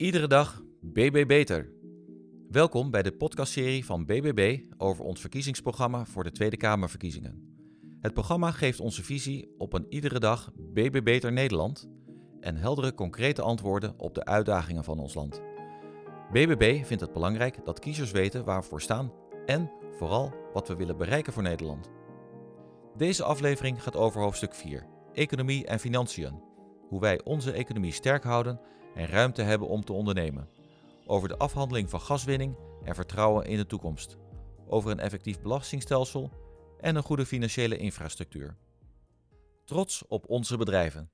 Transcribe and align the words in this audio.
Iedere 0.00 0.26
dag 0.26 0.62
BB 0.80 1.26
Beter. 1.26 1.72
Welkom 2.48 2.90
bij 2.90 3.02
de 3.02 3.12
podcastserie 3.12 3.84
van 3.84 4.06
BBB 4.06 4.60
over 4.76 5.04
ons 5.04 5.20
verkiezingsprogramma 5.20 6.04
voor 6.04 6.24
de 6.24 6.32
Tweede 6.32 6.56
Kamerverkiezingen. 6.56 7.56
Het 8.00 8.12
programma 8.12 8.50
geeft 8.50 8.80
onze 8.80 9.02
visie 9.02 9.54
op 9.58 9.72
een 9.72 9.86
iedere 9.88 10.18
dag 10.18 10.50
BB 10.54 11.00
Beter 11.04 11.32
Nederland 11.32 11.88
en 12.40 12.56
heldere 12.56 12.94
concrete 12.94 13.42
antwoorden 13.42 13.94
op 13.98 14.14
de 14.14 14.24
uitdagingen 14.24 14.84
van 14.84 14.98
ons 14.98 15.14
land. 15.14 15.40
BBB 16.32 16.84
vindt 16.84 17.02
het 17.02 17.12
belangrijk 17.12 17.64
dat 17.64 17.78
kiezers 17.78 18.10
weten 18.10 18.44
waar 18.44 18.60
we 18.60 18.66
voor 18.66 18.80
staan 18.80 19.12
en 19.46 19.70
vooral 19.90 20.34
wat 20.52 20.68
we 20.68 20.76
willen 20.76 20.96
bereiken 20.96 21.32
voor 21.32 21.42
Nederland. 21.42 21.90
Deze 22.96 23.24
aflevering 23.24 23.82
gaat 23.82 23.96
over 23.96 24.20
hoofdstuk 24.20 24.54
4, 24.54 24.86
Economie 25.12 25.66
en 25.66 25.80
Financiën. 25.80 26.42
Hoe 26.88 27.00
wij 27.00 27.24
onze 27.24 27.52
economie 27.52 27.92
sterk 27.92 28.24
houden 28.24 28.60
en 28.94 29.06
ruimte 29.06 29.42
hebben 29.42 29.68
om 29.68 29.84
te 29.84 29.92
ondernemen. 29.92 30.48
Over 31.06 31.28
de 31.28 31.36
afhandeling 31.36 31.90
van 31.90 32.00
gaswinning 32.00 32.56
en 32.84 32.94
vertrouwen 32.94 33.46
in 33.46 33.56
de 33.56 33.66
toekomst. 33.66 34.16
Over 34.66 34.90
een 34.90 35.00
effectief 35.00 35.40
belastingstelsel 35.40 36.30
en 36.80 36.96
een 36.96 37.02
goede 37.02 37.26
financiële 37.26 37.76
infrastructuur. 37.76 38.56
Trots 39.64 40.06
op 40.06 40.28
onze 40.28 40.56
bedrijven. 40.56 41.10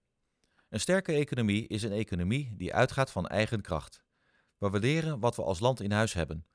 Een 0.69 0.81
sterke 0.81 1.13
economie 1.13 1.67
is 1.67 1.83
een 1.83 1.93
economie 1.93 2.55
die 2.57 2.75
uitgaat 2.75 3.11
van 3.11 3.27
eigen 3.27 3.61
kracht. 3.61 4.05
We 4.59 4.71
waarderen 4.71 5.21
wat 5.21 5.37
we 5.37 5.43
als 5.43 5.61
land 5.61 5.81
in 5.81 5.93
huis 5.93 6.13
hebben. 6.13 6.47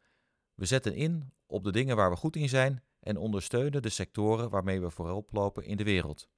We 0.53 0.65
zetten 0.65 0.95
in 0.95 1.34
op 1.45 1.63
de 1.63 1.71
dingen 1.71 1.95
waar 1.95 2.09
we 2.09 2.15
goed 2.15 2.35
in 2.35 2.49
zijn 2.49 2.84
en 2.99 3.17
ondersteunen 3.17 3.81
de 3.81 3.90
sectoren 3.90 4.49
waarmee 4.49 4.81
we 4.81 4.90
voorop 4.90 5.31
lopen 5.31 5.63
in 5.63 5.77
de 5.77 5.84
wereld. 5.84 6.29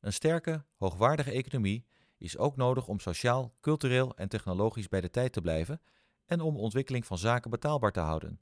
Een 0.00 0.12
sterke, 0.12 0.64
hoogwaardige 0.76 1.30
economie 1.30 1.86
is 2.18 2.38
ook 2.38 2.56
nodig 2.56 2.88
om 2.88 3.00
sociaal, 3.00 3.54
cultureel 3.60 4.16
en 4.16 4.28
technologisch 4.28 4.88
bij 4.88 5.00
de 5.00 5.10
tijd 5.10 5.32
te 5.32 5.40
blijven 5.40 5.80
en 6.26 6.40
om 6.40 6.56
ontwikkeling 6.56 7.06
van 7.06 7.18
zaken 7.18 7.50
betaalbaar 7.50 7.92
te 7.92 8.00
houden. 8.00 8.40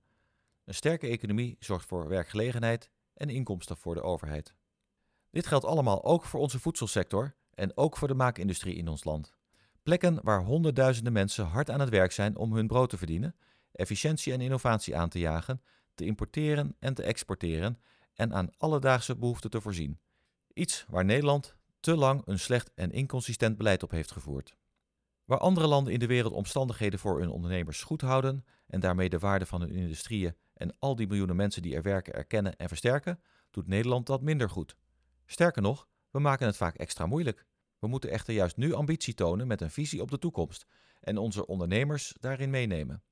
Een 0.64 0.74
sterke 0.74 1.06
economie 1.06 1.56
zorgt 1.58 1.86
voor 1.86 2.08
werkgelegenheid 2.08 2.90
en 3.14 3.28
inkomsten 3.28 3.76
voor 3.76 3.94
de 3.94 4.02
overheid. 4.02 4.54
Dit 5.30 5.46
geldt 5.46 5.64
allemaal 5.64 6.04
ook 6.04 6.24
voor 6.24 6.40
onze 6.40 6.58
voedselsector 6.58 7.34
en 7.54 7.76
ook 7.76 7.96
voor 7.96 8.08
de 8.08 8.14
maakindustrie 8.14 8.74
in 8.74 8.88
ons 8.88 9.04
land. 9.04 9.34
Plekken 9.82 10.18
waar 10.22 10.42
honderdduizenden 10.42 11.12
mensen 11.12 11.44
hard 11.44 11.70
aan 11.70 11.80
het 11.80 11.88
werk 11.88 12.12
zijn 12.12 12.36
om 12.36 12.54
hun 12.54 12.66
brood 12.66 12.90
te 12.90 12.96
verdienen, 12.96 13.36
efficiëntie 13.72 14.32
en 14.32 14.40
innovatie 14.40 14.96
aan 14.96 15.08
te 15.08 15.18
jagen, 15.18 15.62
te 15.94 16.04
importeren 16.04 16.76
en 16.78 16.94
te 16.94 17.02
exporteren 17.02 17.80
en 18.14 18.34
aan 18.34 18.50
alledaagse 18.58 19.16
behoeften 19.16 19.50
te 19.50 19.60
voorzien. 19.60 19.98
Iets 20.52 20.86
waar 20.88 21.04
Nederland 21.04 21.55
te 21.86 21.96
lang 21.96 22.22
een 22.24 22.38
slecht 22.38 22.70
en 22.74 22.90
inconsistent 22.90 23.56
beleid 23.56 23.82
op 23.82 23.90
heeft 23.90 24.12
gevoerd. 24.12 24.56
Waar 25.24 25.38
andere 25.38 25.66
landen 25.66 25.92
in 25.92 25.98
de 25.98 26.06
wereld 26.06 26.32
omstandigheden 26.32 26.98
voor 26.98 27.18
hun 27.18 27.28
ondernemers 27.28 27.82
goed 27.82 28.00
houden 28.00 28.44
en 28.66 28.80
daarmee 28.80 29.08
de 29.08 29.18
waarde 29.18 29.46
van 29.46 29.60
hun 29.60 29.70
industrieën 29.70 30.36
en 30.54 30.76
al 30.78 30.96
die 30.96 31.06
miljoenen 31.06 31.36
mensen 31.36 31.62
die 31.62 31.74
er 31.74 31.82
werken 31.82 32.14
erkennen 32.14 32.56
en 32.56 32.68
versterken, 32.68 33.20
doet 33.50 33.66
Nederland 33.66 34.06
dat 34.06 34.22
minder 34.22 34.50
goed. 34.50 34.76
Sterker 35.26 35.62
nog, 35.62 35.88
we 36.10 36.18
maken 36.18 36.46
het 36.46 36.56
vaak 36.56 36.76
extra 36.76 37.06
moeilijk. 37.06 37.46
We 37.78 37.86
moeten 37.86 38.10
echter 38.10 38.34
juist 38.34 38.56
nu 38.56 38.72
ambitie 38.72 39.14
tonen 39.14 39.46
met 39.46 39.60
een 39.60 39.70
visie 39.70 40.02
op 40.02 40.10
de 40.10 40.18
toekomst 40.18 40.66
en 41.00 41.18
onze 41.18 41.46
ondernemers 41.46 42.14
daarin 42.20 42.50
meenemen. 42.50 43.02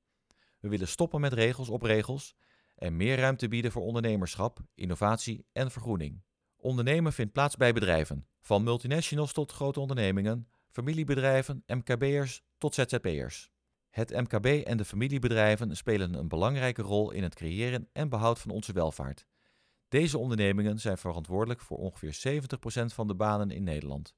We 0.60 0.68
willen 0.68 0.88
stoppen 0.88 1.20
met 1.20 1.32
regels 1.32 1.68
op 1.68 1.82
regels 1.82 2.34
en 2.74 2.96
meer 2.96 3.18
ruimte 3.18 3.48
bieden 3.48 3.72
voor 3.72 3.82
ondernemerschap, 3.82 4.58
innovatie 4.74 5.46
en 5.52 5.70
vergroening. 5.70 6.22
Ondernemen 6.64 7.12
vindt 7.12 7.32
plaats 7.32 7.56
bij 7.56 7.72
bedrijven, 7.72 8.26
van 8.40 8.62
multinationals 8.62 9.32
tot 9.32 9.52
grote 9.52 9.80
ondernemingen, 9.80 10.48
familiebedrijven, 10.70 11.62
MKB'ers 11.66 12.42
tot 12.58 12.74
ZZP'ers. 12.74 13.50
Het 13.90 14.10
MKB 14.10 14.46
en 14.46 14.76
de 14.76 14.84
familiebedrijven 14.84 15.76
spelen 15.76 16.14
een 16.14 16.28
belangrijke 16.28 16.82
rol 16.82 17.10
in 17.10 17.22
het 17.22 17.34
creëren 17.34 17.88
en 17.92 18.08
behoud 18.08 18.38
van 18.38 18.50
onze 18.50 18.72
welvaart. 18.72 19.26
Deze 19.88 20.18
ondernemingen 20.18 20.78
zijn 20.78 20.98
verantwoordelijk 20.98 21.60
voor 21.60 21.76
ongeveer 21.76 22.42
70% 22.42 22.94
van 22.94 23.06
de 23.06 23.14
banen 23.14 23.50
in 23.50 23.64
Nederland. 23.64 24.14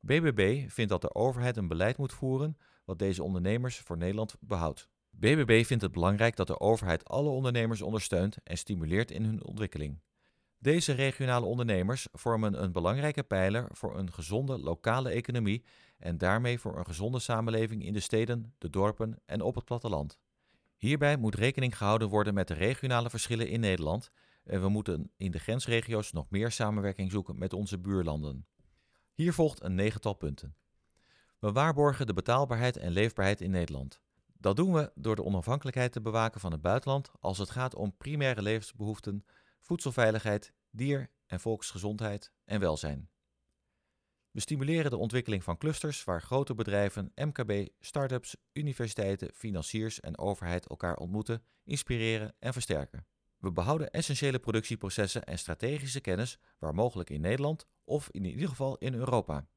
BBB 0.00 0.70
vindt 0.70 0.90
dat 0.90 1.00
de 1.00 1.14
overheid 1.14 1.56
een 1.56 1.68
beleid 1.68 1.96
moet 1.96 2.12
voeren 2.12 2.56
wat 2.84 2.98
deze 2.98 3.22
ondernemers 3.22 3.78
voor 3.78 3.96
Nederland 3.96 4.36
behoudt. 4.40 4.88
BBB 5.10 5.64
vindt 5.64 5.82
het 5.82 5.92
belangrijk 5.92 6.36
dat 6.36 6.46
de 6.46 6.60
overheid 6.60 7.08
alle 7.08 7.30
ondernemers 7.30 7.82
ondersteunt 7.82 8.36
en 8.42 8.58
stimuleert 8.58 9.10
in 9.10 9.24
hun 9.24 9.44
ontwikkeling. 9.44 10.04
Deze 10.58 10.92
regionale 10.92 11.46
ondernemers 11.46 12.08
vormen 12.12 12.62
een 12.62 12.72
belangrijke 12.72 13.22
pijler 13.22 13.68
voor 13.72 13.98
een 13.98 14.12
gezonde 14.12 14.58
lokale 14.58 15.10
economie 15.10 15.64
en 15.98 16.18
daarmee 16.18 16.58
voor 16.58 16.78
een 16.78 16.86
gezonde 16.86 17.18
samenleving 17.18 17.84
in 17.84 17.92
de 17.92 18.00
steden, 18.00 18.54
de 18.58 18.70
dorpen 18.70 19.18
en 19.26 19.40
op 19.40 19.54
het 19.54 19.64
platteland. 19.64 20.18
Hierbij 20.76 21.16
moet 21.16 21.34
rekening 21.34 21.76
gehouden 21.76 22.08
worden 22.08 22.34
met 22.34 22.48
de 22.48 22.54
regionale 22.54 23.10
verschillen 23.10 23.48
in 23.48 23.60
Nederland 23.60 24.10
en 24.44 24.60
we 24.60 24.68
moeten 24.68 25.10
in 25.16 25.30
de 25.30 25.38
grensregio's 25.38 26.12
nog 26.12 26.30
meer 26.30 26.50
samenwerking 26.50 27.10
zoeken 27.10 27.38
met 27.38 27.52
onze 27.52 27.78
buurlanden. 27.78 28.46
Hier 29.14 29.32
volgt 29.32 29.62
een 29.62 29.74
negental 29.74 30.14
punten. 30.14 30.56
We 31.38 31.52
waarborgen 31.52 32.06
de 32.06 32.12
betaalbaarheid 32.12 32.76
en 32.76 32.90
leefbaarheid 32.92 33.40
in 33.40 33.50
Nederland. 33.50 34.00
Dat 34.38 34.56
doen 34.56 34.72
we 34.72 34.92
door 34.94 35.16
de 35.16 35.24
onafhankelijkheid 35.24 35.92
te 35.92 36.00
bewaken 36.00 36.40
van 36.40 36.52
het 36.52 36.60
buitenland 36.60 37.10
als 37.20 37.38
het 37.38 37.50
gaat 37.50 37.74
om 37.74 37.96
primaire 37.96 38.42
levensbehoeften 38.42 39.24
voedselveiligheid, 39.66 40.52
dier- 40.70 41.10
en 41.26 41.40
volksgezondheid 41.40 42.32
en 42.44 42.60
welzijn. 42.60 43.10
We 44.30 44.40
stimuleren 44.40 44.90
de 44.90 44.96
ontwikkeling 44.96 45.44
van 45.44 45.58
clusters 45.58 46.04
waar 46.04 46.22
grote 46.22 46.54
bedrijven, 46.54 47.12
MKB, 47.14 47.68
start-ups, 47.80 48.36
universiteiten, 48.52 49.30
financiers 49.34 50.00
en 50.00 50.18
overheid 50.18 50.66
elkaar 50.66 50.96
ontmoeten, 50.96 51.42
inspireren 51.64 52.34
en 52.38 52.52
versterken. 52.52 53.06
We 53.38 53.52
behouden 53.52 53.90
essentiële 53.90 54.38
productieprocessen 54.38 55.24
en 55.24 55.38
strategische 55.38 56.00
kennis 56.00 56.38
waar 56.58 56.74
mogelijk 56.74 57.10
in 57.10 57.20
Nederland 57.20 57.66
of 57.84 58.08
in 58.10 58.24
ieder 58.24 58.48
geval 58.48 58.76
in 58.78 58.94
Europa. 58.94 59.48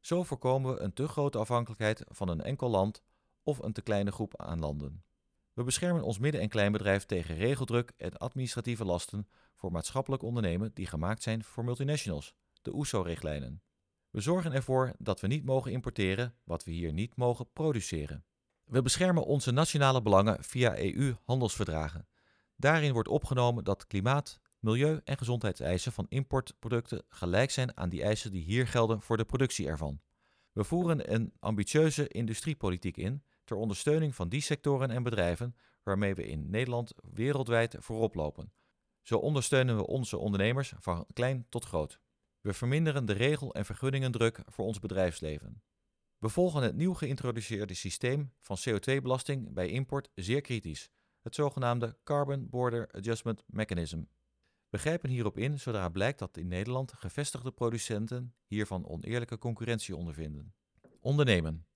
Zo 0.00 0.22
voorkomen 0.22 0.74
we 0.74 0.80
een 0.80 0.92
te 0.92 1.08
grote 1.08 1.38
afhankelijkheid 1.38 2.04
van 2.06 2.28
een 2.28 2.42
enkel 2.42 2.68
land 2.68 3.02
of 3.42 3.58
een 3.58 3.72
te 3.72 3.82
kleine 3.82 4.12
groep 4.12 4.40
aan 4.40 4.58
landen. 4.58 5.04
We 5.54 5.62
beschermen 5.62 6.02
ons 6.02 6.18
midden- 6.18 6.40
en 6.40 6.48
kleinbedrijf 6.48 7.04
tegen 7.04 7.36
regeldruk 7.36 7.92
en 7.96 8.16
administratieve 8.16 8.84
lasten 8.84 9.28
voor 9.54 9.72
maatschappelijk 9.72 10.22
ondernemen 10.22 10.70
die 10.74 10.86
gemaakt 10.86 11.22
zijn 11.22 11.44
voor 11.44 11.64
multinationals, 11.64 12.34
de 12.62 12.74
OESO-richtlijnen. 12.74 13.62
We 14.10 14.20
zorgen 14.20 14.52
ervoor 14.52 14.94
dat 14.98 15.20
we 15.20 15.26
niet 15.26 15.44
mogen 15.44 15.72
importeren 15.72 16.34
wat 16.44 16.64
we 16.64 16.70
hier 16.70 16.92
niet 16.92 17.16
mogen 17.16 17.52
produceren. 17.52 18.24
We 18.64 18.82
beschermen 18.82 19.24
onze 19.24 19.50
nationale 19.50 20.02
belangen 20.02 20.44
via 20.44 20.78
EU-handelsverdragen. 20.78 22.08
Daarin 22.56 22.92
wordt 22.92 23.08
opgenomen 23.08 23.64
dat 23.64 23.86
klimaat, 23.86 24.40
milieu- 24.58 25.00
en 25.04 25.18
gezondheidseisen 25.18 25.92
van 25.92 26.06
importproducten 26.08 27.04
gelijk 27.08 27.50
zijn 27.50 27.76
aan 27.76 27.88
die 27.88 28.02
eisen 28.02 28.30
die 28.30 28.42
hier 28.42 28.66
gelden 28.66 29.00
voor 29.00 29.16
de 29.16 29.24
productie 29.24 29.66
ervan. 29.66 30.00
We 30.52 30.64
voeren 30.64 31.12
een 31.12 31.32
ambitieuze 31.38 32.08
industriepolitiek 32.08 32.96
in 32.96 33.22
ter 33.44 33.56
ondersteuning 33.56 34.14
van 34.14 34.28
die 34.28 34.40
sectoren 34.40 34.90
en 34.90 35.02
bedrijven 35.02 35.56
waarmee 35.82 36.14
we 36.14 36.26
in 36.26 36.50
Nederland 36.50 36.94
wereldwijd 37.12 37.76
voorop 37.78 38.14
lopen. 38.14 38.52
Zo 39.02 39.18
ondersteunen 39.18 39.76
we 39.76 39.86
onze 39.86 40.18
ondernemers 40.18 40.72
van 40.78 41.06
klein 41.12 41.46
tot 41.48 41.64
groot. 41.64 42.00
We 42.40 42.52
verminderen 42.52 43.06
de 43.06 43.12
regel- 43.12 43.54
en 43.54 43.64
vergunningendruk 43.64 44.42
voor 44.46 44.64
ons 44.64 44.78
bedrijfsleven. 44.78 45.62
We 46.18 46.28
volgen 46.28 46.62
het 46.62 46.76
nieuw 46.76 46.94
geïntroduceerde 46.94 47.74
systeem 47.74 48.32
van 48.40 48.56
CO2-belasting 48.68 49.52
bij 49.52 49.68
import 49.68 50.10
zeer 50.14 50.40
kritisch, 50.40 50.90
het 51.20 51.34
zogenaamde 51.34 51.96
Carbon 52.04 52.48
Border 52.48 52.88
Adjustment 52.90 53.44
Mechanism. 53.46 54.02
We 54.68 54.78
grijpen 54.78 55.10
hierop 55.10 55.38
in 55.38 55.60
zodra 55.60 55.88
blijkt 55.88 56.18
dat 56.18 56.36
in 56.36 56.48
Nederland 56.48 56.92
gevestigde 56.92 57.50
producenten 57.50 58.34
hiervan 58.46 58.88
oneerlijke 58.88 59.38
concurrentie 59.38 59.96
ondervinden. 59.96 60.54
Ondernemen. 61.00 61.66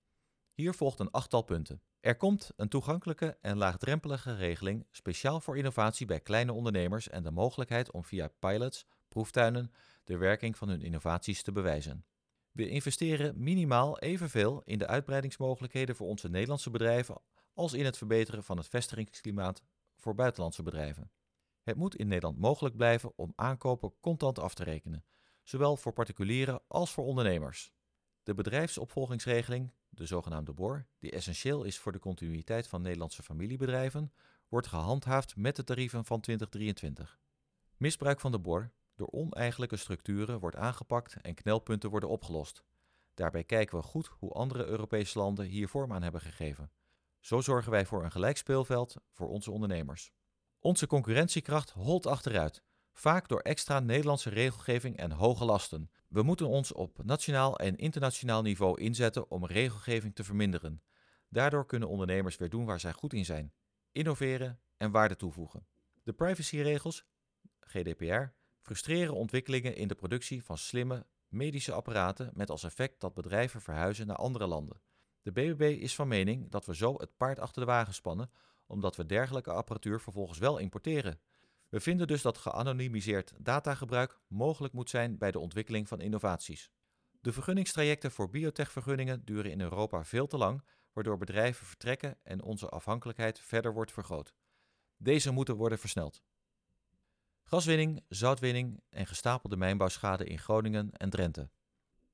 Hier 0.59 0.75
volgt 0.75 0.99
een 0.99 1.11
achttal 1.11 1.43
punten. 1.43 1.83
Er 2.01 2.17
komt 2.17 2.51
een 2.57 2.69
toegankelijke 2.69 3.39
en 3.41 3.57
laagdrempelige 3.57 4.35
regeling 4.35 4.87
speciaal 4.91 5.41
voor 5.41 5.57
innovatie 5.57 6.07
bij 6.07 6.21
kleine 6.21 6.53
ondernemers 6.53 7.09
en 7.09 7.23
de 7.23 7.31
mogelijkheid 7.31 7.91
om 7.91 8.05
via 8.05 8.31
pilots, 8.39 8.87
proeftuinen, 9.09 9.73
de 10.05 10.17
werking 10.17 10.57
van 10.57 10.69
hun 10.69 10.83
innovaties 10.83 11.43
te 11.43 11.53
bewijzen. 11.53 12.05
We 12.53 12.69
investeren 12.69 13.43
minimaal 13.43 13.99
evenveel 13.99 14.63
in 14.65 14.79
de 14.79 14.87
uitbreidingsmogelijkheden 14.87 15.97
voor 15.97 16.07
onze 16.07 16.29
Nederlandse 16.29 16.71
bedrijven 16.71 17.21
als 17.55 17.73
in 17.73 17.85
het 17.85 17.97
verbeteren 17.97 18.45
van 18.45 18.57
het 18.57 18.69
vestigingsklimaat 18.69 19.63
voor 19.97 20.15
buitenlandse 20.15 20.63
bedrijven. 20.63 21.11
Het 21.63 21.77
moet 21.77 21.97
in 21.97 22.09
Nederland 22.09 22.39
mogelijk 22.39 22.77
blijven 22.77 23.13
om 23.17 23.33
aankopen 23.37 23.93
contant 24.01 24.39
af 24.39 24.55
te 24.55 24.65
rekenen, 24.65 25.05
zowel 25.43 25.77
voor 25.77 25.93
particulieren 25.93 26.61
als 26.69 26.91
voor 26.91 27.05
ondernemers. 27.05 27.73
De 28.23 28.35
bedrijfsopvolgingsregeling 28.35 29.73
de 29.99 30.07
zogenaamde 30.07 30.53
BOR, 30.53 30.87
die 30.99 31.11
essentieel 31.11 31.65
is 31.65 31.79
voor 31.79 31.93
de 31.93 31.99
continuïteit 31.99 32.67
van 32.69 32.83
Nederlandse 32.83 33.23
familiebedrijven, 33.23 34.13
wordt 34.49 34.67
gehandhaafd 34.67 35.37
met 35.37 35.57
de 35.57 35.65
tarieven 35.65 36.05
van 36.05 36.21
2023. 36.21 37.19
Misbruik 37.77 38.21
van 38.21 38.33
de 38.33 38.39
BOR 38.39 38.73
door 38.95 39.11
oneigenlijke 39.11 39.77
structuren 39.77 40.41
wordt 40.41 40.57
aangepakt 40.57 41.17
en 41.21 41.35
knelpunten 41.35 41.91
worden 41.91 42.09
opgelost. 42.09 42.65
Daarbij 43.15 43.45
kijken 43.45 43.79
we 43.79 43.85
goed 43.85 44.07
hoe 44.07 44.33
andere 44.33 44.65
Europese 44.65 45.19
landen 45.19 45.47
hier 45.47 45.69
vorm 45.69 45.93
aan 45.93 46.03
hebben 46.03 46.21
gegeven. 46.21 46.71
Zo 47.21 47.41
zorgen 47.41 47.71
wij 47.71 47.87
voor 47.87 48.05
een 48.05 48.13
gelijk 48.13 48.37
speelveld 48.37 48.97
voor 49.11 49.29
onze 49.29 49.51
ondernemers. 49.51 50.13
Onze 50.59 50.87
concurrentiekracht 50.87 51.71
holt 51.71 52.07
achteruit, 52.07 52.63
vaak 52.93 53.29
door 53.29 53.41
extra 53.41 53.81
Nederlandse 53.81 54.31
regelgeving 54.31 54.97
en 54.97 55.11
hoge 55.11 55.45
lasten. 55.45 55.91
We 56.09 56.23
moeten 56.23 56.49
ons 56.49 56.73
op 56.73 57.05
nationaal 57.05 57.59
en 57.59 57.77
internationaal 57.77 58.43
niveau 58.43 58.81
inzetten 58.81 59.31
om 59.31 59.47
regelgeving 59.47 60.15
te 60.15 60.25
verminderen. 60.25 60.83
Daardoor 61.29 61.67
kunnen 61.67 61.89
ondernemers 61.89 62.37
weer 62.37 62.49
doen 62.49 62.65
waar 62.65 62.81
zij 62.81 62.93
goed 62.93 63.13
in 63.13 63.25
zijn: 63.25 63.53
innoveren 63.93 64.61
en 64.77 64.91
waarde 64.91 65.17
toevoegen. 65.17 65.67
De 66.03 66.13
privacyregels, 66.13 67.05
GDPR, 67.61 68.23
frustreren 68.61 69.15
ontwikkelingen 69.15 69.77
in 69.77 69.89
de 69.89 69.95
productie 69.95 70.45
van 70.45 70.59
slimme 70.59 71.07
medische 71.29 71.73
apparaten 71.73 72.31
met 72.35 72.51
als 72.51 72.65
effect 72.65 73.01
dat 73.01 73.15
bedrijven 73.15 73.61
verhuizen 73.61 74.07
naar 74.07 74.17
andere 74.17 74.47
landen. 74.47 74.81
De 75.23 75.33
BBB 75.33 75.81
is 75.81 75.95
van 75.95 76.09
mening 76.09 76.51
dat 76.51 76.67
we 76.67 76.75
zo 76.75 76.95
het 76.99 77.17
paard 77.17 77.39
achter 77.39 77.61
de 77.61 77.69
wagen 77.69 77.95
spannen, 77.95 78.31
omdat 78.67 78.97
we 78.97 79.07
dergelijke 79.07 79.53
apparatuur 79.53 80.01
vervolgens 80.01 80.39
wel 80.39 80.59
importeren. 80.59 81.21
We 81.69 81.81
vinden 81.81 82.07
dus 82.07 82.23
dat 82.23 82.39
geanonimiseerd 82.39 83.33
datagebruik 83.39 84.19
mogelijk 84.27 84.75
moet 84.75 84.91
zijn 84.91 85.19
bij 85.19 85.31
de 85.31 85.39
ontwikkeling 85.39 85.89
van 85.89 86.01
innovaties. 86.01 86.71
De 87.21 87.33
vergunningstrajecten 87.33 88.11
voor 88.11 88.31
biotechvergunningen 88.31 89.25
duren 89.25 89.51
in 89.51 89.61
Europa 89.61 90.05
veel 90.05 90.27
te 90.27 90.37
lang, 90.37 90.63
waardoor 90.93 91.19
bedrijven 91.19 91.67
vertrekken 91.67 92.19
en 92.23 92.43
onze 92.43 92.69
afhankelijkheid 92.69 93.41
verder 93.41 93.73
wordt 93.73 93.93
vergroot. 93.93 94.35
Deze 94.97 95.31
moeten 95.31 95.57
worden 95.57 95.79
versneld. 95.79 96.23
Gaswinning, 97.43 98.05
zoutwinning 98.09 98.83
en 98.89 99.07
gestapelde 99.07 99.57
mijnbouwschade 99.57 100.25
in 100.25 100.39
Groningen 100.39 100.91
en 100.93 101.11
Drenthe. 101.11 101.51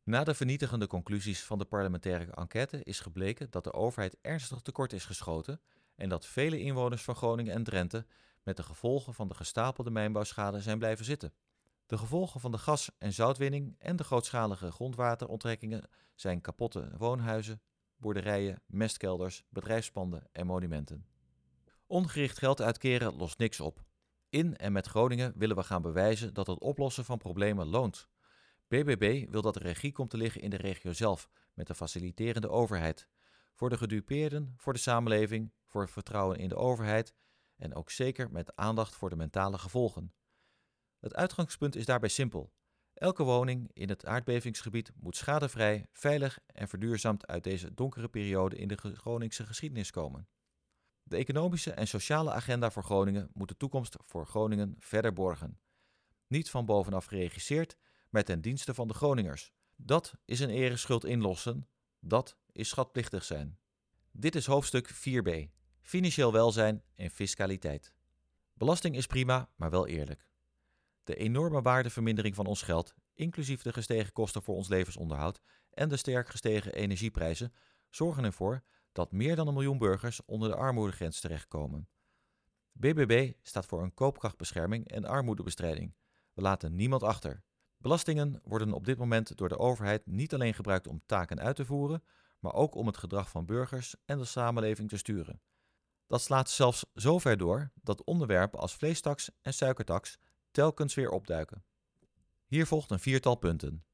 Na 0.02 0.24
de 0.24 0.34
vernietigende 0.34 0.86
conclusies 0.86 1.44
van 1.44 1.58
de 1.58 1.64
parlementaire 1.64 2.32
enquête 2.32 2.82
is 2.82 3.00
gebleken 3.00 3.50
dat 3.50 3.64
de 3.64 3.72
overheid 3.72 4.16
ernstig 4.20 4.60
tekort 4.60 4.92
is 4.92 5.04
geschoten 5.04 5.60
en 5.94 6.08
dat 6.08 6.26
vele 6.26 6.60
inwoners 6.60 7.02
van 7.02 7.14
Groningen 7.14 7.54
en 7.54 7.64
Drenthe 7.64 8.06
met 8.44 8.56
de 8.56 8.62
gevolgen 8.62 9.14
van 9.14 9.28
de 9.28 9.34
gestapelde 9.34 9.90
mijnbouwschade 9.90 10.60
zijn 10.60 10.78
blijven 10.78 11.04
zitten. 11.04 11.34
De 11.86 11.98
gevolgen 11.98 12.40
van 12.40 12.50
de 12.50 12.58
gas- 12.58 12.90
en 12.98 13.12
zoutwinning 13.12 13.74
en 13.78 13.96
de 13.96 14.04
grootschalige 14.04 14.70
grondwateronttrekkingen 14.70 15.88
zijn 16.14 16.40
kapotte 16.40 16.90
woonhuizen, 16.98 17.62
boerderijen, 17.96 18.62
mestkelders, 18.66 19.44
bedrijfspanden 19.48 20.28
en 20.32 20.46
monumenten. 20.46 21.06
Ongericht 21.86 22.38
geld 22.38 22.60
uitkeren 22.60 23.16
lost 23.16 23.38
niks 23.38 23.60
op. 23.60 23.84
In 24.28 24.56
en 24.56 24.72
met 24.72 24.86
Groningen 24.86 25.32
willen 25.36 25.56
we 25.56 25.62
gaan 25.62 25.82
bewijzen 25.82 26.34
dat 26.34 26.46
het 26.46 26.58
oplossen 26.58 27.04
van 27.04 27.18
problemen 27.18 27.66
loont. 27.66 28.08
BBB 28.68 29.30
wil 29.30 29.42
dat 29.42 29.54
de 29.54 29.60
regie 29.60 29.92
komt 29.92 30.10
te 30.10 30.16
liggen 30.16 30.40
in 30.40 30.50
de 30.50 30.56
regio 30.56 30.92
zelf, 30.92 31.28
met 31.54 31.66
de 31.66 31.74
faciliterende 31.74 32.48
overheid. 32.48 33.08
Voor 33.52 33.70
de 33.70 33.76
gedupeerden, 33.76 34.54
voor 34.56 34.72
de 34.72 34.78
samenleving, 34.78 35.52
voor 35.64 35.82
het 35.82 35.90
vertrouwen 35.90 36.38
in 36.38 36.48
de 36.48 36.56
overheid 36.56 37.14
en 37.56 37.74
ook 37.74 37.90
zeker 37.90 38.30
met 38.30 38.56
aandacht 38.56 38.94
voor 38.94 39.10
de 39.10 39.16
mentale 39.16 39.58
gevolgen. 39.58 40.12
Het 40.98 41.14
uitgangspunt 41.14 41.76
is 41.76 41.84
daarbij 41.84 42.08
simpel. 42.08 42.52
Elke 42.94 43.22
woning 43.22 43.70
in 43.72 43.88
het 43.88 44.06
aardbevingsgebied 44.06 44.92
moet 45.00 45.16
schadevrij, 45.16 45.86
veilig 45.92 46.38
en 46.46 46.68
verduurzaamd 46.68 47.26
uit 47.26 47.44
deze 47.44 47.74
donkere 47.74 48.08
periode 48.08 48.56
in 48.56 48.68
de 48.68 48.76
Groningse 48.76 49.46
geschiedenis 49.46 49.90
komen. 49.90 50.28
De 51.02 51.16
economische 51.16 51.72
en 51.72 51.88
sociale 51.88 52.32
agenda 52.32 52.70
voor 52.70 52.84
Groningen 52.84 53.30
moet 53.32 53.48
de 53.48 53.56
toekomst 53.56 53.96
voor 54.04 54.26
Groningen 54.26 54.74
verder 54.78 55.12
borgen. 55.12 55.58
Niet 56.26 56.50
van 56.50 56.66
bovenaf 56.66 57.04
geregisseerd, 57.04 57.76
maar 58.10 58.24
ten 58.24 58.40
dienste 58.40 58.74
van 58.74 58.88
de 58.88 58.94
Groningers. 58.94 59.52
Dat 59.76 60.14
is 60.24 60.40
een 60.40 60.50
ereschuld 60.50 61.04
inlossen, 61.04 61.68
dat 62.00 62.36
is 62.52 62.68
schatplichtig 62.68 63.24
zijn. 63.24 63.58
Dit 64.10 64.34
is 64.34 64.46
hoofdstuk 64.46 64.94
4b, 64.94 65.50
financieel 65.84 66.32
welzijn 66.32 66.82
en 66.94 67.10
fiscaliteit. 67.10 67.94
Belasting 68.54 68.96
is 68.96 69.06
prima, 69.06 69.48
maar 69.56 69.70
wel 69.70 69.86
eerlijk. 69.86 70.26
De 71.04 71.16
enorme 71.16 71.62
waardevermindering 71.62 72.34
van 72.34 72.46
ons 72.46 72.62
geld, 72.62 72.94
inclusief 73.14 73.62
de 73.62 73.72
gestegen 73.72 74.12
kosten 74.12 74.42
voor 74.42 74.54
ons 74.54 74.68
levensonderhoud 74.68 75.40
en 75.70 75.88
de 75.88 75.96
sterk 75.96 76.28
gestegen 76.28 76.74
energieprijzen, 76.74 77.52
zorgen 77.90 78.24
ervoor 78.24 78.62
dat 78.92 79.12
meer 79.12 79.36
dan 79.36 79.46
een 79.46 79.54
miljoen 79.54 79.78
burgers 79.78 80.24
onder 80.24 80.48
de 80.48 80.56
armoedegrens 80.56 81.20
terechtkomen. 81.20 81.88
BBB 82.72 83.32
staat 83.42 83.66
voor 83.66 83.82
een 83.82 83.94
koopkrachtbescherming 83.94 84.88
en 84.88 85.04
armoedebestrijding. 85.04 85.94
We 86.32 86.42
laten 86.42 86.74
niemand 86.74 87.02
achter. 87.02 87.42
Belastingen 87.76 88.40
worden 88.44 88.72
op 88.72 88.84
dit 88.84 88.98
moment 88.98 89.36
door 89.36 89.48
de 89.48 89.58
overheid 89.58 90.06
niet 90.06 90.34
alleen 90.34 90.54
gebruikt 90.54 90.86
om 90.86 91.02
taken 91.06 91.40
uit 91.40 91.56
te 91.56 91.64
voeren, 91.64 92.02
maar 92.38 92.54
ook 92.54 92.74
om 92.74 92.86
het 92.86 92.96
gedrag 92.96 93.30
van 93.30 93.46
burgers 93.46 93.94
en 94.04 94.18
de 94.18 94.24
samenleving 94.24 94.88
te 94.88 94.96
sturen. 94.96 95.40
Dat 96.06 96.22
slaat 96.22 96.50
zelfs 96.50 96.84
zo 96.94 97.18
ver 97.18 97.36
door 97.36 97.70
dat 97.82 98.04
onderwerpen 98.04 98.58
als 98.58 98.74
vleestaks 98.74 99.30
en 99.42 99.54
suikertaks 99.54 100.18
telkens 100.50 100.94
weer 100.94 101.10
opduiken. 101.10 101.64
Hier 102.46 102.66
volgt 102.66 102.90
een 102.90 103.00
viertal 103.00 103.34
punten. 103.34 103.84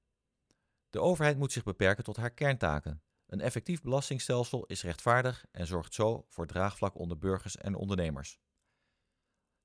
De 0.90 1.00
overheid 1.00 1.38
moet 1.38 1.52
zich 1.52 1.62
beperken 1.62 2.04
tot 2.04 2.16
haar 2.16 2.30
kerntaken. 2.30 3.02
Een 3.26 3.40
effectief 3.40 3.82
belastingstelsel 3.82 4.64
is 4.66 4.82
rechtvaardig 4.82 5.44
en 5.50 5.66
zorgt 5.66 5.94
zo 5.94 6.24
voor 6.28 6.46
draagvlak 6.46 6.98
onder 6.98 7.18
burgers 7.18 7.56
en 7.56 7.74
ondernemers. 7.74 8.40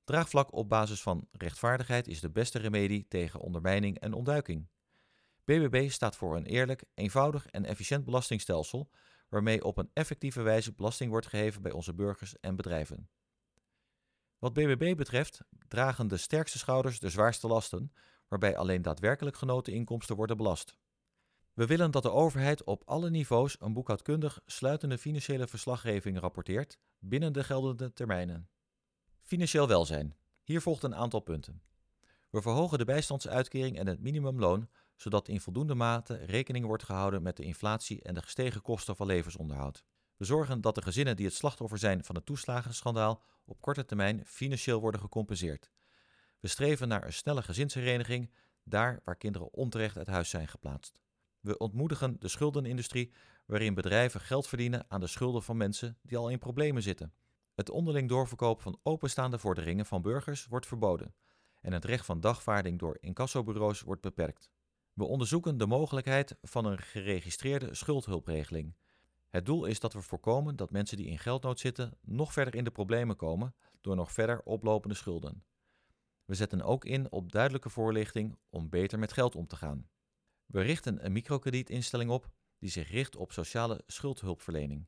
Draagvlak 0.04 0.52
op 0.52 0.68
basis 0.68 1.02
van 1.02 1.28
rechtvaardigheid 1.30 2.08
is 2.08 2.20
de 2.20 2.30
beste 2.30 2.58
remedie 2.58 3.08
tegen 3.08 3.40
ondermijning 3.40 3.98
en 3.98 4.12
ontduiking. 4.12 4.68
BBB 5.44 5.90
staat 5.90 6.16
voor 6.16 6.36
een 6.36 6.46
eerlijk, 6.46 6.84
eenvoudig 6.94 7.46
en 7.46 7.64
efficiënt 7.64 8.04
belastingstelsel 8.04 8.90
waarmee 9.36 9.64
op 9.64 9.78
een 9.78 9.90
effectieve 9.92 10.42
wijze 10.42 10.72
belasting 10.72 11.10
wordt 11.10 11.26
geheven 11.26 11.62
bij 11.62 11.72
onze 11.72 11.94
burgers 11.94 12.40
en 12.40 12.56
bedrijven. 12.56 13.08
Wat 14.38 14.52
BBB 14.52 14.96
betreft 14.96 15.40
dragen 15.68 16.08
de 16.08 16.16
sterkste 16.16 16.58
schouders 16.58 17.00
de 17.00 17.10
zwaarste 17.10 17.46
lasten, 17.46 17.92
waarbij 18.28 18.56
alleen 18.56 18.82
daadwerkelijk 18.82 19.36
genoten 19.36 19.72
inkomsten 19.72 20.16
worden 20.16 20.36
belast. 20.36 20.76
We 21.52 21.66
willen 21.66 21.90
dat 21.90 22.02
de 22.02 22.10
overheid 22.10 22.64
op 22.64 22.82
alle 22.84 23.10
niveaus 23.10 23.56
een 23.60 23.72
boekhoudkundig 23.72 24.40
sluitende 24.46 24.98
financiële 24.98 25.46
verslaggeving 25.46 26.18
rapporteert 26.18 26.78
binnen 26.98 27.32
de 27.32 27.44
geldende 27.44 27.92
termijnen. 27.92 28.48
Financieel 29.22 29.68
welzijn. 29.68 30.16
Hier 30.42 30.60
volgt 30.60 30.82
een 30.82 30.94
aantal 30.94 31.20
punten. 31.20 31.62
We 32.30 32.42
verhogen 32.42 32.78
de 32.78 32.84
bijstandsuitkering 32.84 33.78
en 33.78 33.86
het 33.86 34.00
minimumloon, 34.00 34.68
zodat 34.96 35.28
in 35.28 35.40
voldoende 35.40 35.74
mate 35.74 36.14
rekening 36.14 36.66
wordt 36.66 36.82
gehouden 36.82 37.22
met 37.22 37.36
de 37.36 37.44
inflatie 37.44 38.02
en 38.02 38.14
de 38.14 38.22
gestegen 38.22 38.62
kosten 38.62 38.96
van 38.96 39.06
levensonderhoud. 39.06 39.84
We 40.16 40.24
zorgen 40.24 40.60
dat 40.60 40.74
de 40.74 40.82
gezinnen 40.82 41.16
die 41.16 41.26
het 41.26 41.34
slachtoffer 41.34 41.78
zijn 41.78 42.04
van 42.04 42.14
het 42.14 42.26
toeslagenschandaal 42.26 43.22
op 43.44 43.60
korte 43.60 43.84
termijn 43.84 44.26
financieel 44.26 44.80
worden 44.80 45.00
gecompenseerd. 45.00 45.70
We 46.40 46.48
streven 46.48 46.88
naar 46.88 47.04
een 47.04 47.12
snelle 47.12 47.42
gezinshereniging, 47.42 48.30
daar 48.64 49.00
waar 49.04 49.16
kinderen 49.16 49.52
onterecht 49.52 49.96
uit 49.96 50.06
huis 50.06 50.30
zijn 50.30 50.48
geplaatst. 50.48 51.00
We 51.40 51.58
ontmoedigen 51.58 52.16
de 52.18 52.28
schuldenindustrie, 52.28 53.12
waarin 53.46 53.74
bedrijven 53.74 54.20
geld 54.20 54.46
verdienen 54.46 54.84
aan 54.88 55.00
de 55.00 55.06
schulden 55.06 55.42
van 55.42 55.56
mensen 55.56 55.98
die 56.02 56.16
al 56.16 56.28
in 56.28 56.38
problemen 56.38 56.82
zitten. 56.82 57.12
Het 57.54 57.70
onderling 57.70 58.08
doorverkoop 58.08 58.60
van 58.60 58.78
openstaande 58.82 59.38
vorderingen 59.38 59.86
van 59.86 60.02
burgers 60.02 60.46
wordt 60.46 60.66
verboden 60.66 61.14
en 61.60 61.72
het 61.72 61.84
recht 61.84 62.04
van 62.04 62.20
dagvaarding 62.20 62.78
door 62.78 62.98
incassobureaus 63.00 63.80
wordt 63.80 64.02
beperkt. 64.02 64.50
We 64.96 65.04
onderzoeken 65.04 65.58
de 65.58 65.66
mogelijkheid 65.66 66.36
van 66.42 66.64
een 66.64 66.78
geregistreerde 66.78 67.74
schuldhulpregeling. 67.74 68.76
Het 69.28 69.46
doel 69.46 69.64
is 69.64 69.80
dat 69.80 69.92
we 69.92 70.02
voorkomen 70.02 70.56
dat 70.56 70.70
mensen 70.70 70.96
die 70.96 71.06
in 71.06 71.18
geldnood 71.18 71.58
zitten 71.58 71.98
nog 72.00 72.32
verder 72.32 72.54
in 72.54 72.64
de 72.64 72.70
problemen 72.70 73.16
komen 73.16 73.54
door 73.80 73.96
nog 73.96 74.12
verder 74.12 74.40
oplopende 74.42 74.94
schulden. 74.94 75.44
We 76.24 76.34
zetten 76.34 76.62
ook 76.62 76.84
in 76.84 77.12
op 77.12 77.32
duidelijke 77.32 77.70
voorlichting 77.70 78.38
om 78.50 78.68
beter 78.68 78.98
met 78.98 79.12
geld 79.12 79.34
om 79.34 79.46
te 79.46 79.56
gaan. 79.56 79.88
We 80.46 80.60
richten 80.60 81.04
een 81.04 81.12
microkredietinstelling 81.12 82.10
op 82.10 82.30
die 82.58 82.70
zich 82.70 82.90
richt 82.90 83.16
op 83.16 83.32
sociale 83.32 83.82
schuldhulpverlening. 83.86 84.86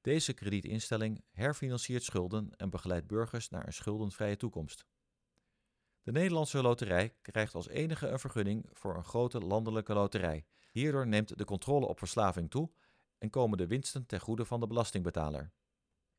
Deze 0.00 0.32
kredietinstelling 0.32 1.24
herfinanciert 1.30 2.02
schulden 2.02 2.50
en 2.56 2.70
begeleidt 2.70 3.06
burgers 3.06 3.48
naar 3.48 3.66
een 3.66 3.72
schuldenvrije 3.72 4.36
toekomst. 4.36 4.86
De 6.06 6.12
Nederlandse 6.12 6.62
Loterij 6.62 7.14
krijgt 7.22 7.54
als 7.54 7.68
enige 7.68 8.08
een 8.08 8.18
vergunning 8.18 8.68
voor 8.72 8.96
een 8.96 9.04
grote 9.04 9.40
landelijke 9.40 9.94
loterij. 9.94 10.46
Hierdoor 10.70 11.06
neemt 11.06 11.38
de 11.38 11.44
controle 11.44 11.86
op 11.86 11.98
verslaving 11.98 12.50
toe 12.50 12.70
en 13.18 13.30
komen 13.30 13.58
de 13.58 13.66
winsten 13.66 14.06
ten 14.06 14.20
goede 14.20 14.44
van 14.44 14.60
de 14.60 14.66
belastingbetaler. 14.66 15.52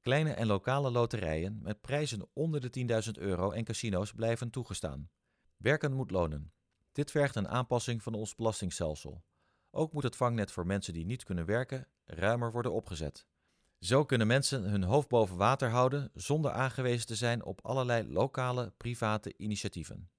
Kleine 0.02 0.34
en 0.34 0.48
lokale 0.48 0.92
loterijen 0.92 1.60
met 1.62 1.82
prijzen 1.82 2.28
onder 2.34 2.72
de 2.72 3.04
10.000 3.06 3.12
euro 3.12 3.52
en 3.52 3.64
casino's 3.64 4.14
blijven 4.14 4.50
toegestaan. 4.50 5.10
Werken 5.58 5.94
moet 5.94 6.12
lonen. 6.12 6.54
Dit 6.92 7.12
vergt 7.12 7.36
een 7.36 7.48
aanpassing 7.48 8.04
van 8.04 8.14
ons 8.14 8.36
belastingstelsel. 8.36 9.24
Ook 9.72 9.94
moet 9.94 10.04
het 10.04 10.16
vangnet 10.16 10.52
voor 10.52 10.66
mensen 10.66 10.94
die 10.94 11.06
niet 11.06 11.24
kunnen 11.24 11.46
werken 11.46 11.88
ruimer 12.06 12.52
worden 12.52 12.74
opgezet. 12.74 13.28
Zo 13.80 14.06
kunnen 14.06 14.28
mensen 14.28 14.64
hun 14.64 14.84
hoofd 14.84 15.08
boven 15.08 15.38
water 15.38 15.70
houden 15.70 16.12
zonder 16.14 16.52
aangewezen 16.52 17.08
te 17.08 17.16
zijn 17.16 17.44
op 17.44 17.66
allerlei 17.66 18.12
lokale, 18.12 18.74
private 18.78 19.34
initiatieven. 19.38 20.10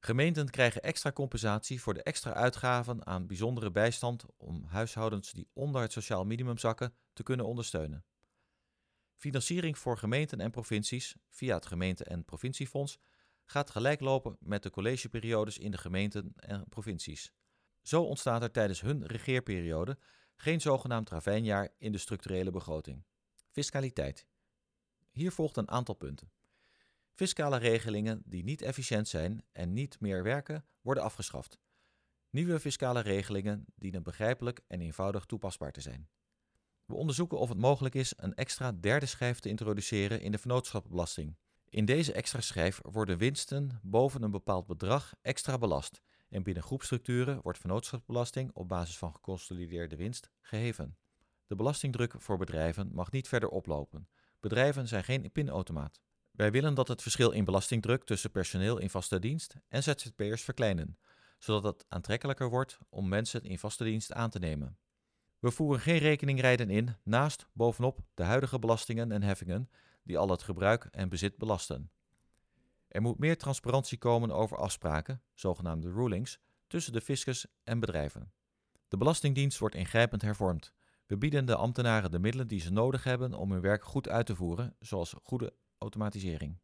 Gemeenten 0.00 0.50
krijgen 0.50 0.82
extra 0.82 1.12
compensatie 1.12 1.80
voor 1.80 1.94
de 1.94 2.02
extra 2.02 2.32
uitgaven 2.32 3.06
aan 3.06 3.26
bijzondere 3.26 3.70
bijstand 3.70 4.24
om 4.36 4.64
huishoudens 4.64 5.32
die 5.32 5.48
onder 5.52 5.80
het 5.80 5.92
sociaal 5.92 6.24
minimum 6.24 6.58
zakken 6.58 6.94
te 7.12 7.22
kunnen 7.22 7.46
ondersteunen. 7.46 8.04
Financiering 9.14 9.78
voor 9.78 9.98
gemeenten 9.98 10.40
en 10.40 10.50
provincies 10.50 11.16
via 11.28 11.54
het 11.54 11.66
gemeente- 11.66 12.04
en 12.04 12.24
provinciefonds 12.24 12.98
gaat 13.44 13.70
gelijk 13.70 14.00
lopen 14.00 14.36
met 14.40 14.62
de 14.62 14.70
collegeperiodes 14.70 15.58
in 15.58 15.70
de 15.70 15.78
gemeenten 15.78 16.32
en 16.36 16.68
provincies. 16.68 17.32
Zo 17.82 18.02
ontstaat 18.02 18.42
er 18.42 18.50
tijdens 18.50 18.80
hun 18.80 19.06
regeerperiode 19.06 19.98
geen 20.36 20.60
zogenaamd 20.60 21.10
ravijnjaar 21.10 21.68
in 21.78 21.92
de 21.92 21.98
structurele 21.98 22.50
begroting. 22.50 23.04
Fiscaliteit. 23.50 24.26
Hier 25.10 25.32
volgt 25.32 25.56
een 25.56 25.70
aantal 25.70 25.94
punten. 25.94 26.30
Fiscale 27.12 27.56
regelingen 27.56 28.22
die 28.24 28.44
niet 28.44 28.62
efficiënt 28.62 29.08
zijn 29.08 29.44
en 29.52 29.72
niet 29.72 30.00
meer 30.00 30.22
werken, 30.22 30.64
worden 30.80 31.02
afgeschaft. 31.02 31.58
Nieuwe 32.30 32.60
fiscale 32.60 33.00
regelingen 33.00 33.64
dienen 33.74 34.02
begrijpelijk 34.02 34.60
en 34.66 34.80
eenvoudig 34.80 35.24
toepasbaar 35.24 35.72
te 35.72 35.80
zijn. 35.80 36.08
We 36.84 36.94
onderzoeken 36.94 37.38
of 37.38 37.48
het 37.48 37.58
mogelijk 37.58 37.94
is 37.94 38.12
een 38.16 38.34
extra 38.34 38.72
derde 38.72 39.06
schijf 39.06 39.40
te 39.40 39.48
introduceren 39.48 40.20
in 40.20 40.32
de 40.32 40.38
vennootschappenbelasting. 40.38 41.36
In 41.68 41.84
deze 41.84 42.12
extra 42.12 42.40
schijf 42.40 42.80
worden 42.82 43.18
winsten 43.18 43.80
boven 43.82 44.22
een 44.22 44.30
bepaald 44.30 44.66
bedrag 44.66 45.14
extra 45.22 45.58
belast 45.58 46.00
en 46.34 46.42
binnen 46.42 46.62
groepstructuren 46.62 47.40
wordt 47.42 47.58
vennootschapsbelasting 47.58 48.50
op 48.52 48.68
basis 48.68 48.98
van 48.98 49.12
geconsolideerde 49.12 49.96
winst 49.96 50.30
geheven. 50.40 50.96
De 51.46 51.54
belastingdruk 51.54 52.14
voor 52.18 52.38
bedrijven 52.38 52.90
mag 52.92 53.10
niet 53.10 53.28
verder 53.28 53.48
oplopen. 53.48 54.08
Bedrijven 54.40 54.88
zijn 54.88 55.04
geen 55.04 55.32
pinautomaat. 55.32 56.00
Wij 56.30 56.50
willen 56.50 56.74
dat 56.74 56.88
het 56.88 57.02
verschil 57.02 57.30
in 57.30 57.44
belastingdruk 57.44 58.04
tussen 58.04 58.30
personeel 58.30 58.78
in 58.78 58.90
vaste 58.90 59.18
dienst 59.18 59.56
en 59.68 59.82
ZZP'ers 59.82 60.42
verkleinen, 60.42 60.98
zodat 61.38 61.62
het 61.62 61.84
aantrekkelijker 61.88 62.48
wordt 62.48 62.78
om 62.88 63.08
mensen 63.08 63.42
in 63.42 63.58
vaste 63.58 63.84
dienst 63.84 64.12
aan 64.12 64.30
te 64.30 64.38
nemen. 64.38 64.78
We 65.38 65.50
voeren 65.50 65.80
geen 65.80 65.98
rekeningrijden 65.98 66.70
in 66.70 66.96
naast 67.02 67.46
bovenop 67.52 67.98
de 68.14 68.22
huidige 68.22 68.58
belastingen 68.58 69.12
en 69.12 69.22
heffingen 69.22 69.70
die 70.02 70.18
al 70.18 70.28
het 70.28 70.42
gebruik 70.42 70.84
en 70.84 71.08
bezit 71.08 71.36
belasten. 71.36 71.90
Er 72.94 73.02
moet 73.02 73.18
meer 73.18 73.38
transparantie 73.38 73.98
komen 73.98 74.30
over 74.30 74.56
afspraken, 74.56 75.22
zogenaamde 75.32 75.90
rulings, 75.90 76.38
tussen 76.66 76.92
de 76.92 77.00
fiscus 77.00 77.46
en 77.64 77.80
bedrijven. 77.80 78.32
De 78.88 78.96
Belastingdienst 78.96 79.58
wordt 79.58 79.74
ingrijpend 79.74 80.22
hervormd. 80.22 80.72
We 81.06 81.16
bieden 81.16 81.46
de 81.46 81.56
ambtenaren 81.56 82.10
de 82.10 82.18
middelen 82.18 82.48
die 82.48 82.60
ze 82.60 82.72
nodig 82.72 83.04
hebben 83.04 83.34
om 83.34 83.52
hun 83.52 83.60
werk 83.60 83.84
goed 83.84 84.08
uit 84.08 84.26
te 84.26 84.36
voeren, 84.36 84.76
zoals 84.78 85.14
goede 85.22 85.54
automatisering. 85.78 86.60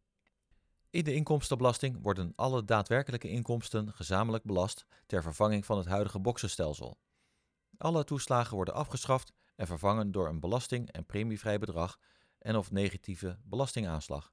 In 0.90 1.04
de 1.04 1.14
inkomstenbelasting 1.14 1.98
worden 2.02 2.32
alle 2.36 2.64
daadwerkelijke 2.64 3.28
inkomsten 3.28 3.92
gezamenlijk 3.92 4.44
belast 4.44 4.86
ter 5.06 5.22
vervanging 5.22 5.66
van 5.66 5.78
het 5.78 5.86
huidige 5.86 6.20
boksenstelsel. 6.20 7.00
Alle 7.76 8.04
toeslagen 8.04 8.54
worden 8.54 8.74
afgeschaft 8.74 9.32
en 9.56 9.66
vervangen 9.66 10.12
door 10.12 10.28
een 10.28 10.40
belasting- 10.40 10.90
en 10.92 11.06
premievrij 11.06 11.58
bedrag 11.58 11.98
en 12.38 12.56
of 12.56 12.70
negatieve 12.70 13.38
belastingaanslag. 13.42 14.32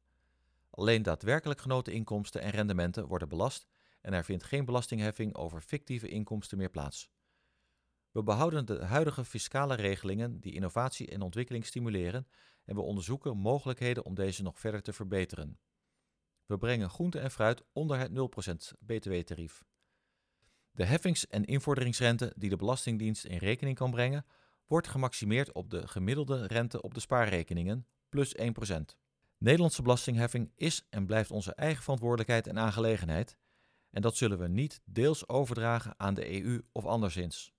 Alleen 0.78 1.04
daadwerkelijk 1.04 1.62
genoten 1.62 1.94
inkomsten 1.94 2.42
en 2.42 2.50
rendementen 2.50 3.08
worden 3.08 3.30
belast 3.30 3.68
en 4.02 4.14
er 4.14 4.24
vindt 4.24 4.44
geen 4.44 4.66
belastingheffing 4.66 5.36
over 5.36 5.62
fictieve 5.62 6.08
inkomsten 6.08 6.58
meer 6.58 6.70
plaats. 6.70 7.10
We 8.12 8.24
behouden 8.24 8.66
de 8.66 8.86
huidige 8.86 9.26
fiscale 9.26 9.76
regelingen 9.76 10.40
die 10.40 10.54
innovatie 10.54 11.08
en 11.08 11.22
ontwikkeling 11.22 11.66
stimuleren 11.66 12.28
en 12.66 12.76
we 12.76 12.82
onderzoeken 12.82 13.38
mogelijkheden 13.38 14.06
om 14.06 14.16
deze 14.16 14.44
nog 14.44 14.60
verder 14.60 14.82
te 14.82 14.94
verbeteren. 14.94 15.60
We 16.46 16.58
brengen 16.58 16.90
groente 16.90 17.20
en 17.20 17.32
fruit 17.32 17.64
onder 17.74 17.98
het 18.00 18.12
0% 18.12 18.78
btw-tarief. 18.86 19.64
De 20.72 20.86
heffings- 20.86 21.28
en 21.28 21.46
invorderingsrente 21.46 22.34
die 22.36 22.50
de 22.50 22.56
Belastingdienst 22.56 23.26
in 23.26 23.38
rekening 23.38 23.78
kan 23.78 23.92
brengen, 23.92 24.26
wordt 24.68 24.88
gemaximeerd 24.88 25.52
op 25.52 25.70
de 25.70 25.88
gemiddelde 25.88 26.48
rente 26.48 26.82
op 26.82 26.94
de 26.94 27.00
spaarrekeningen 27.00 27.88
plus 28.10 28.36
1%. 28.36 28.98
Nederlandse 29.38 29.82
belastingheffing 29.82 30.52
is 30.56 30.86
en 30.90 31.06
blijft 31.06 31.32
onze 31.32 31.54
eigen 31.54 31.84
verantwoordelijkheid 31.84 32.48
en 32.48 32.60
aangelegenheid, 32.60 33.38
en 33.90 34.02
dat 34.02 34.16
zullen 34.16 34.40
we 34.40 34.48
niet 34.48 34.82
deels 34.86 35.28
overdragen 35.28 35.94
aan 35.98 36.14
de 36.14 36.44
EU 36.44 36.62
of 36.72 36.86
anderszins. 36.86 37.54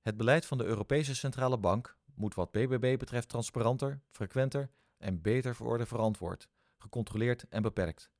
Het 0.00 0.16
beleid 0.16 0.46
van 0.46 0.58
de 0.58 0.64
Europese 0.64 1.14
Centrale 1.14 1.58
Bank 1.58 1.98
moet 2.14 2.34
wat 2.34 2.50
BBB 2.50 2.98
betreft 2.98 3.28
transparanter, 3.28 4.00
frequenter 4.10 4.70
en 4.98 5.20
beter 5.20 5.56
worden 5.58 5.86
verantwoord, 5.86 6.48
gecontroleerd 6.78 7.48
en 7.48 7.62
beperkt. 7.62 8.10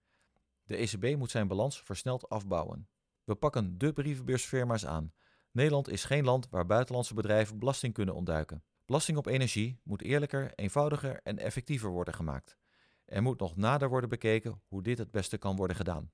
De 0.65 0.77
ECB 0.77 1.17
moet 1.17 1.31
zijn 1.31 1.49
balans 1.49 1.83
versneld 1.83 2.29
afbouwen. 2.29 2.89
We 3.25 3.35
pakken 3.35 3.79
de 3.79 3.93
brievenbeursfirma's 3.93 4.87
aan. 4.87 5.13
Nederland 5.51 5.89
is 5.89 6.05
geen 6.05 6.25
land 6.25 6.49
waar 6.51 6.67
buitenlandse 6.67 7.15
bedrijven 7.15 7.59
belasting 7.59 7.95
kunnen 7.95 8.15
ontduiken. 8.15 8.65
Belasting 8.85 9.19
op 9.19 9.27
energie 9.27 9.81
moet 9.83 10.03
eerlijker, 10.03 10.53
eenvoudiger 10.55 11.21
en 11.23 11.39
effectiever 11.39 11.91
worden 11.91 12.15
gemaakt. 12.15 12.59
Er 13.07 13.23
moet 13.23 13.41
nog 13.41 13.57
nader 13.57 13.89
worden 13.89 14.11
bekeken 14.11 14.63
hoe 14.67 14.83
dit 14.83 14.99
het 14.99 15.11
beste 15.11 15.39
kan 15.39 15.57
worden 15.57 15.77
gedaan. 15.77 16.13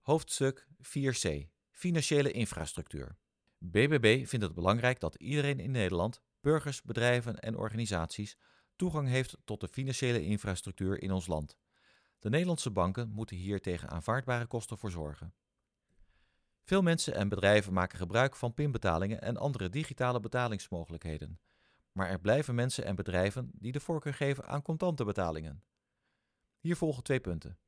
Hoofdstuk 0.00 0.66
4c 0.76 1.48
Financiële 1.70 2.30
infrastructuur. 2.30 3.16
BBB 3.58 4.26
vindt 4.26 4.44
het 4.44 4.54
belangrijk 4.54 5.00
dat 5.00 5.14
iedereen 5.14 5.60
in 5.60 5.70
Nederland, 5.70 6.22
burgers, 6.40 6.82
bedrijven 6.82 7.38
en 7.38 7.56
organisaties, 7.56 8.36
toegang 8.76 9.08
heeft 9.08 9.36
tot 9.44 9.60
de 9.60 9.68
financiële 9.68 10.24
infrastructuur 10.24 11.02
in 11.02 11.12
ons 11.12 11.26
land. 11.26 11.58
De 12.18 12.28
Nederlandse 12.28 12.70
banken 12.70 13.10
moeten 13.10 13.36
hier 13.36 13.60
tegen 13.60 13.90
aanvaardbare 13.90 14.46
kosten 14.46 14.78
voor 14.78 14.90
zorgen. 14.90 15.34
Veel 16.64 16.82
mensen 16.82 17.14
en 17.14 17.28
bedrijven 17.28 17.72
maken 17.72 17.98
gebruik 17.98 18.36
van 18.36 18.54
pinbetalingen 18.54 19.20
en 19.20 19.36
andere 19.36 19.68
digitale 19.68 20.20
betalingsmogelijkheden. 20.20 21.40
Maar 21.92 22.08
er 22.08 22.20
blijven 22.20 22.54
mensen 22.54 22.84
en 22.84 22.94
bedrijven 22.94 23.50
die 23.52 23.72
de 23.72 23.80
voorkeur 23.80 24.14
geven 24.14 24.46
aan 24.46 24.62
contante 24.62 25.04
betalingen. 25.04 25.62
Hier 26.62 26.76
volgen 26.76 27.02
twee 27.02 27.20
punten. 27.20 27.58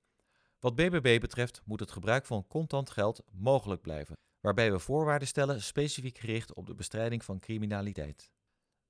Wat 0.59 0.75
BBB 0.75 1.21
betreft 1.21 1.63
moet 1.65 1.81
het 1.81 1.91
gebruik 1.91 2.27
van 2.27 2.47
contant 2.47 2.91
geld 2.91 3.23
mogelijk 3.33 3.81
blijven, 3.81 4.17
waarbij 4.41 4.73
we 4.73 4.79
voorwaarden 4.79 5.29
stellen 5.29 5.63
specifiek 5.63 6.19
gericht 6.19 6.55
op 6.55 6.67
de 6.67 6.75
bestrijding 6.75 7.25
van 7.25 7.39
criminaliteit. 7.39 8.31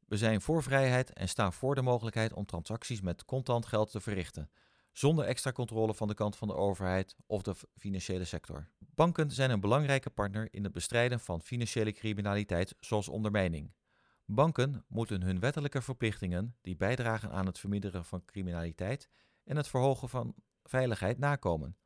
We 0.06 0.16
zijn 0.16 0.40
voor 0.40 0.62
vrijheid 0.62 1.12
en 1.12 1.28
staan 1.28 1.52
voor 1.52 1.74
de 1.74 1.82
mogelijkheid 1.82 2.32
om 2.32 2.46
transacties 2.46 3.00
met 3.00 3.24
contant 3.24 3.66
geld 3.66 3.90
te 3.90 4.00
verrichten, 4.00 4.50
zonder 4.92 5.24
extra 5.24 5.52
controle 5.52 5.94
van 5.94 6.08
de 6.08 6.14
kant 6.14 6.36
van 6.36 6.48
de 6.48 6.54
overheid 6.54 7.16
of 7.26 7.42
de 7.42 7.54
financiële 7.76 8.24
sector. 8.24 8.68
Banken 8.78 9.30
zijn 9.30 9.50
een 9.50 9.60
belangrijke 9.60 10.10
partner 10.10 10.48
in 10.50 10.64
het 10.64 10.72
bestrijden 10.72 11.20
van 11.20 11.42
financiële 11.42 11.92
criminaliteit, 11.92 12.74
zoals 12.80 13.08
ondermijning. 13.08 13.72
Banken 14.24 14.84
moeten 14.88 15.22
hun 15.22 15.40
wettelijke 15.40 15.82
verplichtingen, 15.82 16.56
die 16.60 16.76
bijdragen 16.76 17.30
aan 17.30 17.46
het 17.46 17.58
verminderen 17.58 18.04
van 18.04 18.24
criminaliteit 18.24 19.08
en 19.44 19.56
het 19.56 19.68
verhogen 19.68 20.08
van 20.08 20.34
veiligheid, 20.62 21.18
nakomen. 21.18 21.76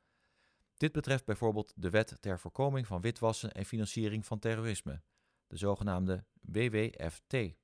Dit 0.76 0.92
betreft 0.92 1.24
bijvoorbeeld 1.24 1.72
de 1.76 1.90
Wet 1.90 2.16
ter 2.20 2.38
voorkoming 2.38 2.86
van 2.86 3.00
witwassen 3.00 3.52
en 3.52 3.64
financiering 3.64 4.26
van 4.26 4.38
terrorisme, 4.38 5.02
de 5.46 5.56
zogenaamde 5.56 6.24
WWFT. 6.40 7.56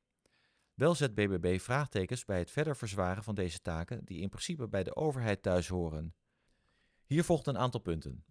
Wel 0.75 0.95
zet 0.95 1.15
BBB 1.15 1.61
vraagtekens 1.61 2.25
bij 2.25 2.39
het 2.39 2.51
verder 2.51 2.77
verzwaren 2.77 3.25
van 3.25 3.35
deze 3.35 3.63
taken 3.63 4.05
die 4.05 4.21
in 4.21 4.29
principe 4.29 4.69
bij 4.69 4.83
de 4.83 4.97
overheid 4.97 5.43
thuis 5.43 5.69
horen. 5.69 6.15
Hier 7.05 7.25
volgt 7.25 7.47
een 7.47 7.59
aantal 7.59 7.81
punten. 7.81 8.25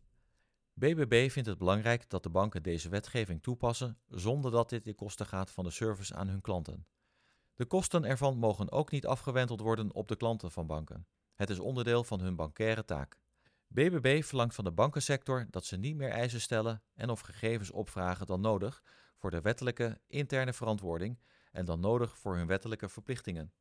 BBB 0.74 1.30
vindt 1.32 1.50
het 1.50 1.58
belangrijk 1.58 2.10
dat 2.10 2.24
de 2.24 2.30
banken 2.30 2.64
deze 2.64 2.90
wetgeving 2.90 3.44
toepassen 3.44 4.00
zonder 4.08 4.52
dat 4.52 4.70
dit 4.70 4.84
ten 4.84 4.96
koste 4.96 5.26
gaat 5.26 5.52
van 5.52 5.64
de 5.64 5.72
service 5.72 6.16
aan 6.16 6.28
hun 6.28 6.42
klanten. 6.42 6.88
De 7.54 7.66
kosten 7.66 8.04
ervan 8.06 8.38
mogen 8.38 8.72
ook 8.72 8.92
niet 8.92 9.06
afgewenteld 9.06 9.60
worden 9.60 9.94
op 9.94 10.08
de 10.08 10.16
klanten 10.16 10.52
van 10.52 10.68
banken. 10.68 11.08
Het 11.36 11.50
is 11.50 11.60
onderdeel 11.60 12.04
van 12.04 12.20
hun 12.20 12.36
bankaire 12.36 12.86
taak. 12.86 13.18
BBB 13.68 14.24
verlangt 14.24 14.56
van 14.56 14.64
de 14.64 14.72
bankensector 14.72 15.48
dat 15.50 15.66
ze 15.66 15.78
niet 15.78 15.96
meer 15.96 16.10
eisen 16.10 16.42
stellen 16.42 16.84
en 16.96 17.10
of 17.10 17.20
gegevens 17.20 17.72
opvragen 17.72 18.26
dan 18.26 18.42
nodig 18.42 18.84
voor 19.18 19.32
de 19.32 19.42
wettelijke 19.42 20.00
interne 20.08 20.54
verantwoording 20.54 21.20
en 21.52 21.66
dan 21.66 21.80
nodig 21.80 22.18
voor 22.18 22.36
hun 22.36 22.48
wettelijke 22.48 22.90
verplichtingen. 22.90 23.54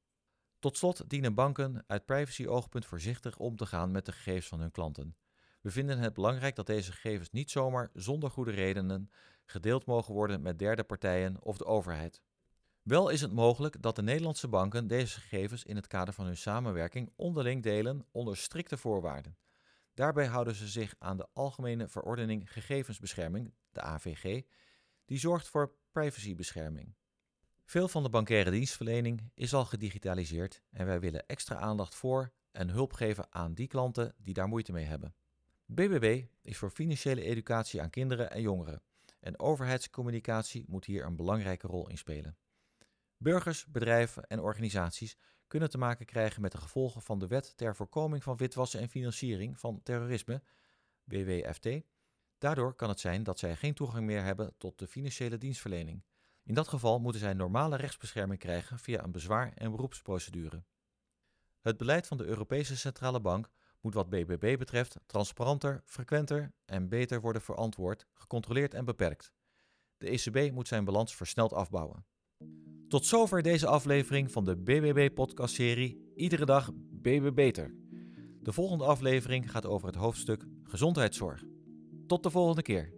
Tot 0.58 0.76
slot 0.76 1.10
dienen 1.10 1.34
banken 1.34 1.84
uit 1.86 2.04
privacy-oogpunt 2.04 2.86
voorzichtig 2.86 3.38
om 3.38 3.56
te 3.56 3.66
gaan 3.66 3.90
met 3.90 4.06
de 4.06 4.12
gegevens 4.12 4.48
van 4.48 4.60
hun 4.60 4.70
klanten. 4.70 5.16
We 5.60 5.70
vinden 5.70 5.98
het 5.98 6.14
belangrijk 6.14 6.56
dat 6.56 6.66
deze 6.66 6.92
gegevens 6.92 7.30
niet 7.30 7.50
zomaar 7.50 7.90
zonder 7.92 8.30
goede 8.30 8.50
redenen 8.50 9.10
gedeeld 9.44 9.86
mogen 9.86 10.14
worden 10.14 10.42
met 10.42 10.58
derde 10.58 10.84
partijen 10.84 11.42
of 11.42 11.56
de 11.56 11.64
overheid. 11.64 12.22
Wel 12.82 13.08
is 13.08 13.20
het 13.20 13.32
mogelijk 13.32 13.82
dat 13.82 13.96
de 13.96 14.02
Nederlandse 14.02 14.48
banken 14.48 14.86
deze 14.86 15.20
gegevens 15.20 15.64
in 15.64 15.76
het 15.76 15.86
kader 15.86 16.14
van 16.14 16.24
hun 16.24 16.36
samenwerking 16.36 17.12
onderling 17.16 17.62
delen 17.62 18.06
onder 18.10 18.36
strikte 18.36 18.76
voorwaarden. 18.76 19.36
Daarbij 19.94 20.26
houden 20.26 20.54
ze 20.54 20.68
zich 20.68 20.94
aan 20.98 21.16
de 21.16 21.28
Algemene 21.32 21.88
Verordening 21.88 22.52
Gegevensbescherming, 22.52 23.54
de 23.72 23.80
AVG, 23.80 24.42
die 25.04 25.18
zorgt 25.18 25.48
voor 25.48 25.74
privacybescherming. 25.92 26.94
Veel 27.64 27.88
van 27.88 28.02
de 28.02 28.08
bankaire 28.08 28.50
dienstverlening 28.50 29.30
is 29.34 29.54
al 29.54 29.64
gedigitaliseerd 29.64 30.62
en 30.70 30.86
wij 30.86 31.00
willen 31.00 31.26
extra 31.26 31.56
aandacht 31.56 31.94
voor 31.94 32.32
en 32.50 32.68
hulp 32.68 32.92
geven 32.92 33.26
aan 33.30 33.54
die 33.54 33.66
klanten 33.66 34.14
die 34.18 34.34
daar 34.34 34.48
moeite 34.48 34.72
mee 34.72 34.84
hebben. 34.84 35.14
BBB 35.66 36.24
is 36.42 36.56
voor 36.56 36.70
financiële 36.70 37.22
educatie 37.22 37.82
aan 37.82 37.90
kinderen 37.90 38.30
en 38.30 38.40
jongeren 38.40 38.82
en 39.20 39.38
overheidscommunicatie 39.38 40.64
moet 40.68 40.84
hier 40.84 41.04
een 41.04 41.16
belangrijke 41.16 41.66
rol 41.66 41.88
in 41.88 41.98
spelen. 41.98 42.36
Burgers, 43.22 43.66
bedrijven 43.66 44.26
en 44.26 44.40
organisaties 44.40 45.16
kunnen 45.46 45.70
te 45.70 45.78
maken 45.78 46.06
krijgen 46.06 46.42
met 46.42 46.52
de 46.52 46.58
gevolgen 46.58 47.02
van 47.02 47.18
de 47.18 47.26
Wet 47.26 47.56
ter 47.56 47.76
voorkoming 47.76 48.22
van 48.22 48.36
witwassen 48.36 48.80
en 48.80 48.88
financiering 48.88 49.60
van 49.60 49.82
terrorisme, 49.82 50.42
WWFT. 51.04 51.68
Daardoor 52.38 52.74
kan 52.74 52.88
het 52.88 53.00
zijn 53.00 53.22
dat 53.22 53.38
zij 53.38 53.56
geen 53.56 53.74
toegang 53.74 54.06
meer 54.06 54.22
hebben 54.22 54.54
tot 54.58 54.78
de 54.78 54.86
financiële 54.86 55.38
dienstverlening. 55.38 56.04
In 56.42 56.54
dat 56.54 56.68
geval 56.68 57.00
moeten 57.00 57.20
zij 57.20 57.32
normale 57.32 57.76
rechtsbescherming 57.76 58.40
krijgen 58.40 58.78
via 58.78 59.04
een 59.04 59.12
bezwaar- 59.12 59.52
en 59.54 59.70
beroepsprocedure. 59.70 60.64
Het 61.60 61.76
beleid 61.76 62.06
van 62.06 62.16
de 62.16 62.24
Europese 62.24 62.76
Centrale 62.76 63.20
Bank 63.20 63.50
moet 63.80 63.94
wat 63.94 64.10
BBB 64.10 64.58
betreft 64.58 64.96
transparanter, 65.06 65.82
frequenter 65.84 66.52
en 66.64 66.88
beter 66.88 67.20
worden 67.20 67.42
verantwoord, 67.42 68.06
gecontroleerd 68.12 68.74
en 68.74 68.84
beperkt. 68.84 69.32
De 69.96 70.08
ECB 70.08 70.52
moet 70.52 70.68
zijn 70.68 70.84
balans 70.84 71.16
versneld 71.16 71.52
afbouwen. 71.52 72.06
Tot 72.92 73.06
zover 73.06 73.42
deze 73.42 73.66
aflevering 73.66 74.32
van 74.32 74.44
de 74.44 74.56
BBB-podcastserie 74.56 76.12
Iedere 76.14 76.44
dag 76.44 76.70
BB 77.02 77.34
Beter. 77.34 77.74
De 78.42 78.52
volgende 78.52 78.84
aflevering 78.84 79.50
gaat 79.50 79.66
over 79.66 79.86
het 79.86 79.96
hoofdstuk 79.96 80.44
gezondheidszorg. 80.64 81.42
Tot 82.06 82.22
de 82.22 82.30
volgende 82.30 82.62
keer. 82.62 82.92